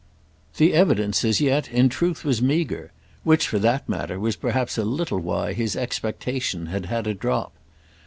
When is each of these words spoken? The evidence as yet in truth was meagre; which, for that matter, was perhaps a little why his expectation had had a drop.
The 0.57 0.73
evidence 0.73 1.23
as 1.23 1.39
yet 1.39 1.69
in 1.69 1.87
truth 1.87 2.25
was 2.25 2.41
meagre; 2.41 2.91
which, 3.23 3.47
for 3.47 3.59
that 3.59 3.87
matter, 3.87 4.19
was 4.19 4.35
perhaps 4.35 4.79
a 4.79 4.83
little 4.83 5.19
why 5.19 5.53
his 5.53 5.75
expectation 5.75 6.65
had 6.65 6.87
had 6.87 7.05
a 7.05 7.13
drop. 7.13 7.53